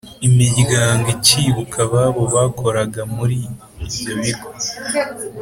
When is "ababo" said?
1.87-2.23